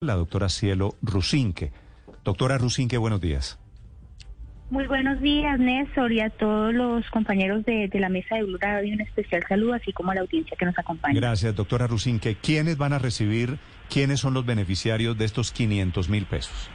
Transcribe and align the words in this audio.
la 0.00 0.14
doctora 0.14 0.48
Cielo 0.48 0.94
Rusinque. 1.02 1.72
Doctora 2.24 2.56
Rusinque, 2.56 2.98
buenos 2.98 3.20
días. 3.20 3.58
Muy 4.70 4.86
buenos 4.86 5.20
días, 5.20 5.58
Néstor, 5.58 6.12
y 6.12 6.20
a 6.20 6.30
todos 6.30 6.72
los 6.72 7.04
compañeros 7.10 7.64
de, 7.64 7.90
la 7.94 8.08
mesa 8.08 8.36
de 8.36 8.44
Blue 8.44 8.58
Radio, 8.60 8.94
un 8.94 9.00
especial 9.00 9.44
saludo, 9.48 9.74
así 9.74 9.92
como 9.92 10.12
a 10.12 10.14
la 10.14 10.20
audiencia 10.20 10.56
que 10.56 10.66
nos 10.66 10.78
acompaña. 10.78 11.18
Gracias, 11.18 11.56
doctora 11.56 11.88
Rusinque. 11.88 12.36
¿Quiénes 12.36 12.76
van 12.76 12.92
a 12.92 13.00
recibir, 13.00 13.58
quiénes 13.90 14.20
son 14.20 14.34
los 14.34 14.46
beneficiarios 14.46 15.18
de 15.18 15.24
estos 15.24 15.50
500 15.50 16.08
mil 16.08 16.26
pesos? 16.26 16.70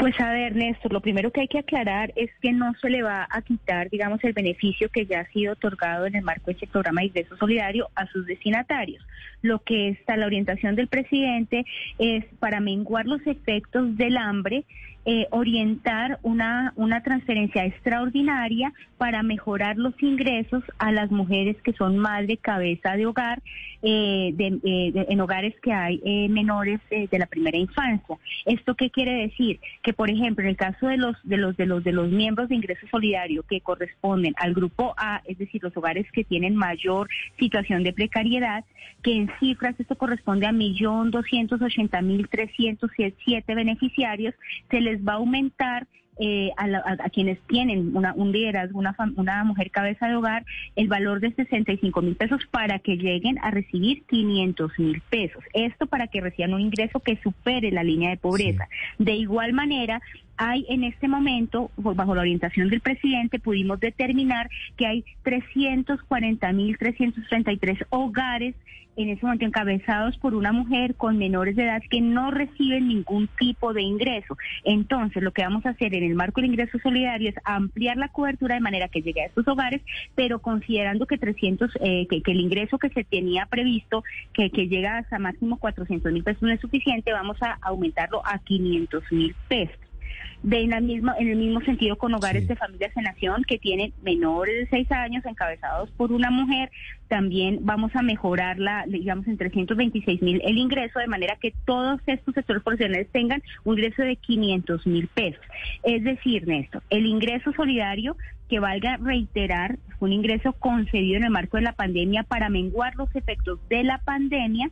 Pues 0.00 0.18
a 0.18 0.32
ver, 0.32 0.56
Néstor, 0.56 0.94
lo 0.94 1.02
primero 1.02 1.30
que 1.30 1.42
hay 1.42 1.48
que 1.48 1.58
aclarar 1.58 2.10
es 2.16 2.30
que 2.40 2.52
no 2.52 2.72
se 2.80 2.88
le 2.88 3.02
va 3.02 3.28
a 3.30 3.42
quitar, 3.42 3.90
digamos, 3.90 4.24
el 4.24 4.32
beneficio 4.32 4.88
que 4.88 5.04
ya 5.04 5.20
ha 5.20 5.26
sido 5.26 5.52
otorgado 5.52 6.06
en 6.06 6.14
el 6.14 6.22
marco 6.22 6.46
de 6.46 6.52
este 6.52 6.66
programa 6.66 7.02
de 7.02 7.08
ingreso 7.08 7.36
solidario 7.36 7.90
a 7.94 8.06
sus 8.06 8.24
destinatarios. 8.24 9.04
Lo 9.42 9.58
que 9.58 9.90
está 9.90 10.16
la 10.16 10.24
orientación 10.24 10.74
del 10.74 10.88
presidente 10.88 11.66
es 11.98 12.24
para 12.38 12.60
menguar 12.60 13.04
los 13.04 13.20
efectos 13.26 13.94
del 13.98 14.16
hambre, 14.16 14.64
eh, 15.04 15.26
orientar 15.30 16.18
una, 16.22 16.72
una 16.76 17.02
transferencia 17.02 17.64
extraordinaria 17.64 18.72
para 18.98 19.22
mejorar 19.22 19.76
los 19.76 19.94
ingresos 20.02 20.62
a 20.78 20.92
las 20.92 21.10
mujeres 21.10 21.56
que 21.62 21.72
son 21.72 21.98
madre 21.98 22.36
cabeza 22.36 22.96
de 22.96 23.06
hogar 23.06 23.42
eh, 23.82 24.34
eh, 24.38 25.06
en 25.08 25.20
hogares 25.20 25.54
que 25.62 25.72
hay 25.72 26.28
menores 26.28 26.80
de 26.90 27.18
la 27.18 27.26
primera 27.26 27.56
infancia. 27.56 28.16
¿Esto 28.44 28.74
qué 28.74 28.90
quiere 28.90 29.12
decir? 29.22 29.58
Que 29.82 29.92
por 29.92 30.10
ejemplo 30.10 30.44
en 30.44 30.50
el 30.50 30.56
caso 30.56 30.86
de 30.88 30.98
los 30.98 31.16
de 31.24 31.38
los 31.38 31.56
de 31.56 31.66
los 31.66 31.82
de 31.82 31.92
los 31.92 32.10
miembros 32.10 32.48
de 32.48 32.56
ingreso 32.56 32.86
solidario 32.90 33.42
que 33.44 33.60
corresponden 33.62 34.34
al 34.36 34.52
grupo 34.52 34.94
A, 34.98 35.22
es 35.24 35.38
decir, 35.38 35.62
los 35.62 35.76
hogares 35.76 36.06
que 36.12 36.24
tienen 36.24 36.56
mayor 36.56 37.08
situación 37.38 37.82
de 37.82 37.92
precariedad, 37.92 38.64
que 39.02 39.14
en 39.16 39.30
cifras 39.38 39.78
esto 39.78 39.96
corresponde 39.96 40.46
a 40.46 40.52
millón 40.52 41.10
doscientos 41.10 41.62
ochenta 41.62 42.02
mil 42.02 42.28
trescientos 42.28 42.90
siete 43.24 43.54
beneficiarios, 43.54 44.34
se 44.70 44.80
les 44.80 44.89
va 44.98 45.14
a 45.14 45.16
aumentar 45.16 45.86
eh, 46.22 46.50
a, 46.58 47.08
quienes 47.08 47.38
tienen 47.46 47.96
una, 47.96 48.12
un 48.12 48.30
liderazgo, 48.30 48.78
una, 48.78 48.94
una 49.16 49.42
mujer 49.42 49.70
cabeza 49.70 50.06
de 50.06 50.16
hogar, 50.16 50.44
el 50.76 50.86
valor 50.86 51.20
de 51.20 51.32
65 51.32 52.02
mil 52.02 52.14
pesos 52.14 52.42
para 52.50 52.78
que 52.78 52.96
lleguen 52.98 53.38
a 53.42 53.50
recibir 53.50 54.02
500 54.04 54.78
mil 54.78 55.00
pesos. 55.08 55.42
Esto 55.54 55.86
para 55.86 56.08
que 56.08 56.20
reciban 56.20 56.52
un 56.52 56.60
ingreso 56.60 57.00
que 57.00 57.16
supere 57.22 57.70
la 57.70 57.82
línea 57.82 58.10
de 58.10 58.18
pobreza. 58.18 58.68
De 58.98 59.14
igual 59.14 59.54
manera, 59.54 60.02
hay 60.40 60.64
en 60.70 60.84
este 60.84 61.06
momento, 61.06 61.70
bajo 61.76 62.14
la 62.14 62.22
orientación 62.22 62.70
del 62.70 62.80
presidente, 62.80 63.38
pudimos 63.38 63.78
determinar 63.78 64.48
que 64.78 64.86
hay 64.86 65.04
340 65.22 66.52
mil 66.54 66.78
333 66.78 67.84
hogares 67.90 68.54
en 68.96 69.10
ese 69.10 69.24
momento 69.24 69.44
encabezados 69.44 70.16
por 70.16 70.34
una 70.34 70.50
mujer 70.50 70.94
con 70.94 71.18
menores 71.18 71.56
de 71.56 71.64
edad 71.64 71.82
que 71.90 72.00
no 72.00 72.30
reciben 72.30 72.88
ningún 72.88 73.28
tipo 73.38 73.74
de 73.74 73.82
ingreso. 73.82 74.38
Entonces, 74.64 75.22
lo 75.22 75.32
que 75.32 75.42
vamos 75.42 75.66
a 75.66 75.70
hacer 75.70 75.94
en 75.94 76.04
el 76.04 76.14
marco 76.14 76.40
del 76.40 76.50
ingreso 76.50 76.78
solidario 76.78 77.28
es 77.28 77.36
ampliar 77.44 77.98
la 77.98 78.08
cobertura 78.08 78.54
de 78.54 78.62
manera 78.62 78.88
que 78.88 79.02
llegue 79.02 79.22
a 79.22 79.26
estos 79.26 79.46
hogares, 79.46 79.82
pero 80.14 80.40
considerando 80.40 81.06
que 81.06 81.18
300, 81.18 81.70
eh, 81.82 82.06
que, 82.08 82.22
el 82.32 82.40
ingreso 82.40 82.78
que 82.78 82.88
se 82.88 83.04
tenía 83.04 83.44
previsto, 83.44 84.04
que, 84.32 84.50
que 84.50 84.68
llega 84.68 84.96
hasta 84.96 85.18
máximo 85.18 85.58
400 85.58 86.10
mil 86.12 86.24
pesos 86.24 86.42
no 86.42 86.50
es 86.50 86.60
suficiente, 86.60 87.12
vamos 87.12 87.36
a 87.42 87.58
aumentarlo 87.60 88.22
a 88.24 88.38
500 88.38 89.12
mil 89.12 89.34
pesos 89.46 89.89
de 90.42 90.62
en, 90.62 90.70
la 90.70 90.80
misma, 90.80 91.14
en 91.18 91.28
el 91.28 91.36
mismo 91.36 91.60
sentido 91.60 91.96
con 91.96 92.14
hogares 92.14 92.48
de 92.48 92.56
familias 92.56 92.96
en 92.96 93.04
nación 93.04 93.44
que 93.46 93.58
tienen 93.58 93.92
menores 94.02 94.54
de 94.56 94.66
seis 94.68 94.90
años 94.92 95.24
encabezados 95.26 95.90
por 95.92 96.12
una 96.12 96.30
mujer. 96.30 96.70
También 97.08 97.58
vamos 97.62 97.94
a 97.94 98.02
mejorar 98.02 98.58
la, 98.58 98.84
digamos, 98.86 99.26
en 99.26 99.36
326 99.36 100.22
mil 100.22 100.40
el 100.44 100.56
ingreso 100.58 100.98
de 100.98 101.08
manera 101.08 101.36
que 101.36 101.52
todos 101.64 102.00
estos 102.06 102.34
sectores 102.34 102.62
profesionales 102.62 103.08
tengan 103.12 103.42
un 103.64 103.78
ingreso 103.78 104.02
de 104.02 104.16
500 104.16 104.86
mil 104.86 105.08
pesos. 105.08 105.44
Es 105.82 106.02
decir, 106.04 106.46
Néstor, 106.46 106.82
el 106.90 107.06
ingreso 107.06 107.52
solidario 107.52 108.16
que 108.48 108.60
valga 108.60 108.96
reiterar, 108.96 109.78
un 110.00 110.12
ingreso 110.12 110.52
concedido 110.54 111.18
en 111.18 111.24
el 111.24 111.30
marco 111.30 111.56
de 111.56 111.62
la 111.62 111.72
pandemia 111.72 112.24
para 112.24 112.48
menguar 112.48 112.96
los 112.96 113.14
efectos 113.14 113.60
de 113.68 113.84
la 113.84 113.98
pandemia, 113.98 114.70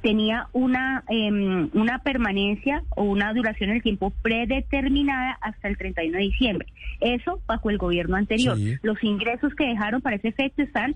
tenía 0.00 0.48
una, 0.52 1.04
em, 1.08 1.70
una 1.74 1.98
permanencia 2.00 2.82
o 2.90 3.04
una 3.04 3.32
duración 3.32 3.70
en 3.70 3.76
el 3.76 3.82
tiempo 3.82 4.10
predeterminada 4.22 5.38
hasta 5.40 5.68
el 5.68 5.76
31 5.76 6.18
de 6.18 6.24
diciembre. 6.24 6.68
Eso 7.00 7.40
bajo 7.46 7.70
el 7.70 7.78
gobierno 7.78 8.16
anterior. 8.16 8.56
Los 8.82 9.02
ingresos 9.02 9.54
que 9.54 9.66
dejaron 9.66 10.00
para 10.00 10.16
ese 10.16 10.28
efecto 10.28 10.62
están 10.62 10.94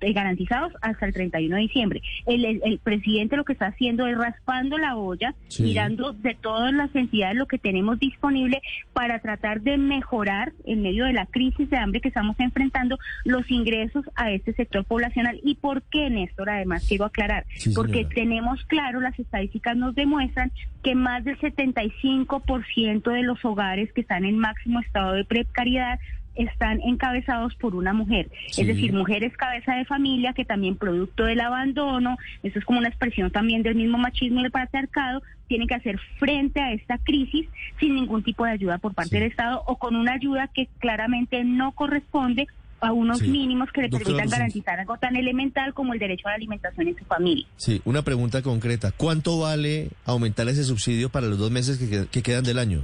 eh, 0.00 0.12
garantizados 0.12 0.72
hasta 0.82 1.06
el 1.06 1.12
31 1.12 1.56
de 1.56 1.62
diciembre. 1.62 2.02
El, 2.26 2.44
el, 2.44 2.78
presidente 2.78 3.36
lo 3.36 3.44
que 3.44 3.52
está 3.52 3.66
haciendo 3.66 4.06
es 4.06 4.16
raspando 4.16 4.78
la 4.78 4.96
olla, 4.96 5.34
mirando 5.58 6.12
de 6.12 6.34
todas 6.34 6.72
las 6.72 6.94
entidades 6.94 7.36
lo 7.36 7.46
que 7.46 7.58
tenemos 7.58 7.98
disponible 7.98 8.60
para 8.92 9.20
tratar 9.20 9.60
de 9.60 9.76
mejorar 9.76 10.52
en 10.64 10.82
medio 10.82 11.04
de 11.04 11.12
la 11.12 11.26
crisis 11.26 11.70
de 11.70 11.76
hambre 11.76 12.00
que 12.00 12.08
estamos 12.08 12.38
enfrentando 12.40 12.98
los 13.24 13.50
ingresos 13.50 14.04
a 14.16 14.30
este 14.30 14.52
sector 14.54 14.84
poblacional. 14.84 15.40
¿Y 15.42 15.54
por 15.56 15.82
qué, 15.82 16.10
Néstor? 16.10 16.50
Además, 16.50 16.84
quiero 16.88 17.04
aclarar, 17.04 17.46
porque 17.74 18.04
tenemos 18.04 18.37
tenemos 18.38 18.64
claro, 18.66 19.00
las 19.00 19.18
estadísticas 19.18 19.76
nos 19.76 19.96
demuestran 19.96 20.52
que 20.84 20.94
más 20.94 21.24
del 21.24 21.36
75% 21.40 23.10
de 23.10 23.22
los 23.24 23.44
hogares 23.44 23.92
que 23.92 24.02
están 24.02 24.24
en 24.24 24.38
máximo 24.38 24.78
estado 24.78 25.14
de 25.14 25.24
precariedad 25.24 25.98
están 26.36 26.80
encabezados 26.82 27.56
por 27.56 27.74
una 27.74 27.92
mujer, 27.92 28.30
es 28.56 28.64
decir, 28.64 28.92
mujeres 28.92 29.36
cabeza 29.36 29.74
de 29.74 29.84
familia 29.86 30.34
que 30.34 30.44
también 30.44 30.76
producto 30.76 31.24
del 31.24 31.40
abandono, 31.40 32.16
eso 32.44 32.60
es 32.60 32.64
como 32.64 32.78
una 32.78 32.86
expresión 32.86 33.32
también 33.32 33.64
del 33.64 33.74
mismo 33.74 33.98
machismo 33.98 34.38
y 34.38 34.42
del 34.44 34.52
patriarcado, 34.52 35.20
tienen 35.48 35.66
que 35.66 35.74
hacer 35.74 35.98
frente 36.20 36.60
a 36.60 36.70
esta 36.70 36.98
crisis 36.98 37.48
sin 37.80 37.96
ningún 37.96 38.22
tipo 38.22 38.44
de 38.44 38.52
ayuda 38.52 38.78
por 38.78 38.94
parte 38.94 39.18
del 39.18 39.28
Estado 39.28 39.64
o 39.66 39.78
con 39.78 39.96
una 39.96 40.12
ayuda 40.12 40.46
que 40.46 40.68
claramente 40.78 41.42
no 41.42 41.72
corresponde 41.72 42.46
a 42.80 42.92
unos 42.92 43.22
mínimos 43.22 43.70
que 43.72 43.82
le 43.82 43.88
permitan 43.88 44.28
garantizar 44.28 44.78
algo 44.80 44.96
tan 44.98 45.16
elemental 45.16 45.74
como 45.74 45.94
el 45.94 45.98
derecho 45.98 46.28
a 46.28 46.30
la 46.30 46.36
alimentación 46.36 46.88
en 46.88 46.98
su 46.98 47.04
familia. 47.04 47.46
Sí, 47.56 47.80
una 47.84 48.02
pregunta 48.02 48.42
concreta. 48.42 48.92
¿Cuánto 48.96 49.38
vale 49.38 49.90
aumentar 50.04 50.48
ese 50.48 50.64
subsidio 50.64 51.08
para 51.08 51.26
los 51.26 51.38
dos 51.38 51.50
meses 51.50 51.78
que 52.10 52.22
quedan 52.22 52.44
del 52.44 52.58
año? 52.58 52.82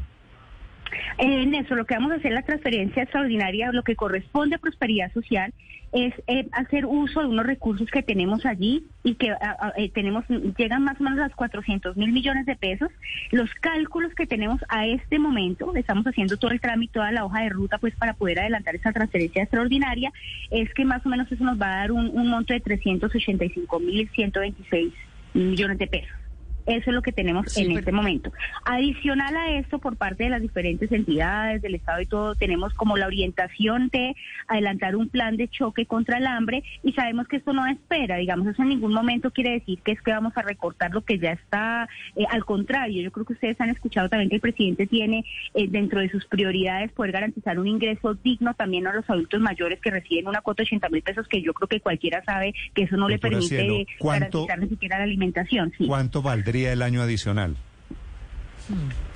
En 1.18 1.54
eso, 1.54 1.74
lo 1.74 1.84
que 1.84 1.94
vamos 1.94 2.12
a 2.12 2.16
hacer, 2.16 2.32
la 2.32 2.42
transferencia 2.42 3.02
extraordinaria, 3.02 3.70
lo 3.72 3.84
que 3.84 3.94
corresponde 3.94 4.56
a 4.56 4.58
prosperidad 4.58 5.12
social, 5.12 5.52
es 5.92 6.12
eh, 6.26 6.48
hacer 6.50 6.86
uso 6.86 7.20
de 7.20 7.28
unos 7.28 7.46
recursos 7.46 7.88
que 7.88 8.02
tenemos 8.02 8.44
allí 8.44 8.84
y 9.04 9.14
que 9.14 9.32
eh, 9.76 9.90
tenemos, 9.90 10.24
llegan 10.58 10.82
más 10.82 11.00
o 11.00 11.04
menos 11.04 11.20
a 11.20 11.28
los 11.28 11.36
400 11.36 11.96
mil 11.96 12.10
millones 12.10 12.46
de 12.46 12.56
pesos. 12.56 12.90
Los 13.30 13.48
cálculos 13.60 14.12
que 14.14 14.26
tenemos 14.26 14.60
a 14.68 14.86
este 14.86 15.20
momento, 15.20 15.72
estamos 15.76 16.04
haciendo 16.04 16.36
todo 16.36 16.50
el 16.50 16.60
trámite, 16.60 16.94
toda 16.94 17.12
la 17.12 17.24
hoja 17.24 17.42
de 17.42 17.50
ruta, 17.50 17.78
pues 17.78 17.94
para 17.94 18.14
poder 18.14 18.40
adelantar 18.40 18.74
esa 18.74 18.92
transferencia 18.92 19.44
extraordinaria, 19.44 20.12
es 20.50 20.74
que 20.74 20.84
más 20.84 21.06
o 21.06 21.08
menos 21.08 21.30
eso 21.30 21.44
nos 21.44 21.60
va 21.60 21.66
a 21.66 21.76
dar 21.76 21.92
un, 21.92 22.10
un 22.12 22.28
monto 22.28 22.52
de 22.52 22.60
385 22.60 23.78
mil 23.78 24.10
126 24.10 24.92
millones 25.32 25.78
de 25.78 25.86
pesos. 25.86 26.23
Eso 26.66 26.90
es 26.90 26.94
lo 26.94 27.02
que 27.02 27.12
tenemos 27.12 27.56
en 27.58 27.72
este 27.72 27.92
momento. 27.92 28.32
Adicional 28.64 29.36
a 29.36 29.58
esto, 29.58 29.78
por 29.78 29.96
parte 29.96 30.24
de 30.24 30.30
las 30.30 30.40
diferentes 30.40 30.90
entidades 30.90 31.60
del 31.60 31.74
Estado 31.74 32.00
y 32.00 32.06
todo, 32.06 32.34
tenemos 32.34 32.72
como 32.74 32.96
la 32.96 33.06
orientación 33.06 33.88
de 33.88 34.16
adelantar 34.48 34.96
un 34.96 35.08
plan 35.08 35.36
de 35.36 35.48
choque 35.48 35.84
contra 35.84 36.18
el 36.18 36.26
hambre 36.26 36.62
y 36.82 36.92
sabemos 36.92 37.28
que 37.28 37.36
esto 37.36 37.52
no 37.52 37.66
espera, 37.66 38.16
digamos, 38.16 38.46
eso 38.46 38.62
en 38.62 38.70
ningún 38.70 38.94
momento 38.94 39.30
quiere 39.30 39.52
decir 39.52 39.80
que 39.82 39.92
es 39.92 40.00
que 40.00 40.10
vamos 40.10 40.32
a 40.36 40.42
recortar 40.42 40.92
lo 40.92 41.02
que 41.02 41.18
ya 41.18 41.32
está, 41.32 41.88
eh, 42.16 42.24
al 42.30 42.44
contrario, 42.44 43.02
yo 43.02 43.12
creo 43.12 43.26
que 43.26 43.34
ustedes 43.34 43.60
han 43.60 43.70
escuchado 43.70 44.08
también 44.08 44.30
que 44.30 44.36
el 44.36 44.40
presidente 44.40 44.86
tiene 44.86 45.24
eh, 45.52 45.66
dentro 45.68 46.00
de 46.00 46.08
sus 46.08 46.24
prioridades 46.24 46.92
poder 46.92 47.12
garantizar 47.12 47.58
un 47.58 47.66
ingreso 47.66 48.14
digno 48.14 48.54
también 48.54 48.86
a 48.86 48.94
los 48.94 49.08
adultos 49.10 49.40
mayores 49.40 49.80
que 49.80 49.90
reciben 49.90 50.28
una 50.28 50.40
cuota 50.40 50.62
de 50.62 50.68
80 50.68 50.88
mil 50.88 51.02
pesos, 51.02 51.28
que 51.28 51.42
yo 51.42 51.52
creo 51.52 51.68
que 51.68 51.80
cualquiera 51.80 52.24
sabe 52.24 52.54
que 52.74 52.84
eso 52.84 52.96
no 52.96 53.08
le 53.08 53.18
permite 53.18 53.86
garantizar 54.00 54.58
ni 54.58 54.68
siquiera 54.68 54.98
la 54.98 55.04
alimentación. 55.04 55.72
¿Cuánto 55.86 56.22
valdría? 56.22 56.53
El 56.62 56.82
año 56.82 57.02
adicional? 57.02 57.56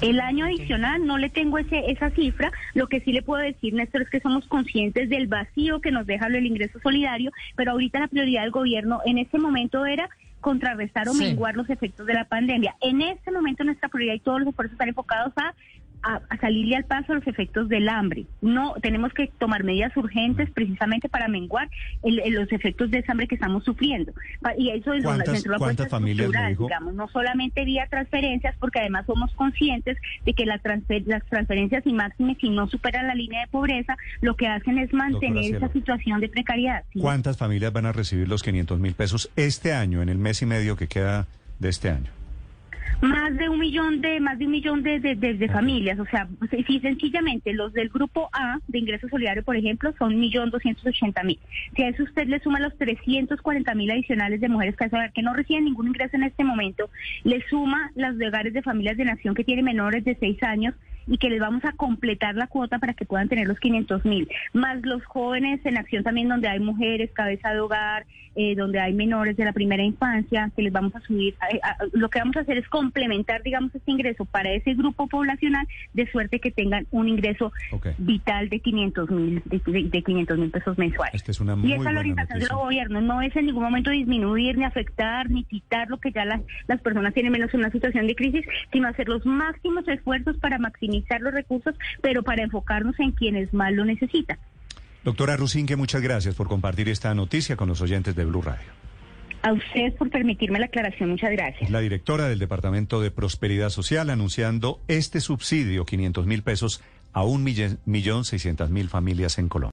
El 0.00 0.20
año 0.20 0.44
adicional 0.44 1.06
no 1.06 1.18
le 1.18 1.30
tengo 1.30 1.58
ese, 1.58 1.90
esa 1.90 2.10
cifra. 2.10 2.52
Lo 2.74 2.88
que 2.88 3.00
sí 3.00 3.12
le 3.12 3.22
puedo 3.22 3.42
decir, 3.42 3.72
Néstor, 3.74 4.02
es 4.02 4.10
que 4.10 4.20
somos 4.20 4.46
conscientes 4.46 5.08
del 5.08 5.26
vacío 5.26 5.80
que 5.80 5.90
nos 5.90 6.06
deja 6.06 6.26
el 6.26 6.46
ingreso 6.46 6.78
solidario, 6.80 7.32
pero 7.56 7.72
ahorita 7.72 8.00
la 8.00 8.08
prioridad 8.08 8.42
del 8.42 8.50
gobierno 8.50 9.00
en 9.06 9.18
este 9.18 9.38
momento 9.38 9.86
era 9.86 10.08
contrarrestar 10.40 11.08
o 11.08 11.14
menguar 11.14 11.56
los 11.56 11.68
efectos 11.68 12.06
de 12.06 12.14
la 12.14 12.24
pandemia. 12.24 12.76
En 12.80 13.00
este 13.00 13.30
momento 13.30 13.64
nuestra 13.64 13.88
prioridad 13.88 14.14
y 14.14 14.20
todos 14.20 14.40
los 14.40 14.48
esfuerzos 14.50 14.74
están 14.74 14.88
enfocados 14.88 15.32
a 15.36 15.54
a, 16.02 16.20
salirle 16.40 16.76
al 16.76 16.84
paso 16.84 17.12
a 17.12 17.16
los 17.16 17.26
efectos 17.26 17.68
del 17.68 17.88
hambre. 17.88 18.26
No 18.40 18.74
tenemos 18.82 19.12
que 19.12 19.30
tomar 19.38 19.64
medidas 19.64 19.96
urgentes 19.96 20.50
precisamente 20.50 21.08
para 21.08 21.28
menguar 21.28 21.68
los 22.02 22.52
efectos 22.52 22.90
de 22.90 22.98
ese 22.98 23.10
hambre 23.10 23.28
que 23.28 23.34
estamos 23.34 23.64
sufriendo. 23.64 24.12
Y 24.56 24.70
eso 24.70 24.92
es 24.92 25.04
¿Cuántas, 25.04 25.44
¿cuántas 25.58 25.88
familias 25.88 26.30
digamos, 26.58 26.94
no 26.94 27.08
solamente 27.08 27.64
vía 27.64 27.86
transferencias, 27.88 28.56
porque 28.58 28.80
además 28.80 29.06
somos 29.06 29.32
conscientes 29.34 29.96
de 30.24 30.34
que 30.34 30.46
la 30.46 30.58
las 31.06 31.24
transferencias 31.26 31.86
y 31.86 31.92
máximas, 31.92 32.36
si 32.40 32.50
no 32.50 32.68
superan 32.68 33.06
la 33.06 33.14
línea 33.14 33.42
de 33.42 33.46
pobreza, 33.48 33.96
lo 34.20 34.36
que 34.36 34.46
hacen 34.46 34.78
es 34.78 34.92
mantener 34.92 35.56
esa 35.56 35.68
situación 35.72 36.20
de 36.20 36.28
precariedad. 36.28 36.84
¿Cuántas 36.98 37.36
familias 37.36 37.72
van 37.72 37.86
a 37.86 37.92
recibir 37.92 38.28
los 38.28 38.42
500 38.42 38.78
mil 38.78 38.94
pesos 38.94 39.30
este 39.36 39.72
año, 39.72 40.02
en 40.02 40.08
el 40.08 40.18
mes 40.18 40.42
y 40.42 40.46
medio 40.46 40.76
que 40.76 40.88
queda 40.88 41.26
de 41.58 41.68
este 41.68 41.90
año? 41.90 42.17
Más 43.00 43.36
de 43.36 43.48
un 43.48 43.60
millón 43.60 44.00
de 44.00 44.18
más 44.18 44.38
de 44.40 44.46
un 44.46 44.50
millón 44.50 44.82
de, 44.82 44.98
de, 44.98 45.14
de, 45.14 45.48
familias, 45.48 46.00
o 46.00 46.04
sea, 46.06 46.26
si 46.66 46.80
sencillamente 46.80 47.52
los 47.52 47.72
del 47.72 47.90
grupo 47.90 48.28
A 48.32 48.58
de 48.66 48.78
ingreso 48.78 49.08
solidario, 49.08 49.44
por 49.44 49.56
ejemplo, 49.56 49.94
son 49.98 50.14
un 50.14 50.20
millón 50.20 50.50
doscientos 50.50 50.84
ochenta 50.84 51.22
mil. 51.22 51.38
Si 51.76 51.82
a 51.84 51.90
eso 51.90 52.02
usted 52.02 52.26
le 52.26 52.40
suma 52.40 52.58
los 52.58 52.76
trescientos 52.76 53.40
cuarenta 53.40 53.74
mil 53.76 53.88
adicionales 53.92 54.40
de 54.40 54.48
mujeres 54.48 54.74
que 55.14 55.22
no 55.22 55.32
reciben 55.32 55.64
ningún 55.66 55.86
ingreso 55.86 56.16
en 56.16 56.24
este 56.24 56.42
momento, 56.42 56.90
le 57.22 57.40
suma 57.48 57.92
las 57.94 58.18
de 58.18 58.26
hogares 58.26 58.52
de 58.52 58.62
familias 58.62 58.96
de 58.96 59.04
nación 59.04 59.36
que 59.36 59.44
tienen 59.44 59.64
menores 59.64 60.04
de 60.04 60.16
seis 60.16 60.42
años 60.42 60.74
y 61.08 61.18
que 61.18 61.30
les 61.30 61.40
vamos 61.40 61.64
a 61.64 61.72
completar 61.72 62.34
la 62.34 62.46
cuota 62.46 62.78
para 62.78 62.94
que 62.94 63.04
puedan 63.04 63.28
tener 63.28 63.46
los 63.48 63.58
500 63.58 64.04
mil, 64.04 64.28
más 64.52 64.80
los 64.82 65.04
jóvenes 65.04 65.60
en 65.64 65.76
acción 65.76 66.04
también 66.04 66.28
donde 66.28 66.48
hay 66.48 66.60
mujeres, 66.60 67.10
cabeza 67.12 67.52
de 67.52 67.60
hogar, 67.60 68.06
eh, 68.34 68.54
donde 68.54 68.78
hay 68.78 68.92
menores 68.92 69.36
de 69.36 69.44
la 69.44 69.52
primera 69.52 69.82
infancia, 69.82 70.50
que 70.54 70.62
les 70.62 70.72
vamos 70.72 70.94
a 70.94 71.00
subir, 71.00 71.34
lo 71.92 72.08
que 72.08 72.20
vamos 72.20 72.36
a 72.36 72.40
hacer 72.40 72.58
es 72.58 72.68
complementar, 72.68 73.42
digamos, 73.42 73.74
este 73.74 73.90
ingreso 73.90 74.24
para 74.26 74.52
ese 74.52 74.74
grupo 74.74 75.08
poblacional, 75.08 75.66
de 75.92 76.08
suerte 76.10 76.38
que 76.38 76.50
tengan 76.50 76.86
un 76.90 77.08
ingreso 77.08 77.52
vital 77.98 78.48
de 78.48 78.60
500 78.60 79.10
mil 79.10 79.42
de, 79.44 80.02
500 80.02 80.38
mil 80.38 80.50
pesos 80.50 80.78
mensuales. 80.78 81.14
Esta 81.14 81.32
es 81.32 81.40
una 81.40 81.56
muy 81.56 81.70
y 81.70 81.72
esa 81.72 81.90
la 81.90 82.00
orientación 82.00 82.38
del 82.38 82.48
gobierno 82.48 83.00
no 83.00 83.22
es 83.22 83.34
en 83.34 83.46
ningún 83.46 83.64
momento 83.64 83.90
disminuir, 83.90 84.56
ni 84.56 84.64
afectar, 84.64 85.28
ni 85.30 85.44
quitar 85.44 85.88
lo 85.88 85.98
que 85.98 86.12
ya 86.12 86.24
las, 86.24 86.40
las 86.68 86.80
personas 86.80 87.14
tienen 87.14 87.32
menos 87.32 87.52
en 87.54 87.60
una 87.60 87.70
situación 87.70 88.06
de 88.06 88.14
crisis, 88.14 88.44
sino 88.72 88.88
hacer 88.88 89.08
los 89.08 89.24
máximos 89.26 89.86
esfuerzos 89.88 90.36
para 90.36 90.58
maximizar 90.58 90.97
los 91.20 91.32
recursos, 91.32 91.74
pero 92.02 92.22
para 92.22 92.42
enfocarnos 92.42 92.98
en 93.00 93.12
quienes 93.12 93.52
más 93.52 93.72
lo 93.72 93.84
necesitan. 93.84 94.38
Doctora 95.04 95.36
Rusinque, 95.36 95.76
muchas 95.76 96.02
gracias 96.02 96.34
por 96.34 96.48
compartir 96.48 96.88
esta 96.88 97.14
noticia 97.14 97.56
con 97.56 97.68
los 97.68 97.80
oyentes 97.80 98.14
de 98.14 98.24
Blue 98.24 98.42
Radio. 98.42 98.66
A 99.42 99.52
ustedes 99.52 99.94
por 99.94 100.10
permitirme 100.10 100.58
la 100.58 100.66
aclaración, 100.66 101.10
muchas 101.10 101.30
gracias. 101.30 101.70
La 101.70 101.80
directora 101.80 102.28
del 102.28 102.40
Departamento 102.40 103.00
de 103.00 103.10
Prosperidad 103.10 103.70
Social 103.70 104.10
anunciando 104.10 104.80
este 104.88 105.20
subsidio, 105.20 105.86
500 105.86 106.26
mil 106.26 106.42
pesos, 106.42 106.82
a 107.12 107.22
un 107.24 107.44
millón 107.44 108.24
seiscientas 108.24 108.70
mil 108.70 108.88
familias 108.88 109.38
en 109.38 109.48
Colombia. 109.48 109.66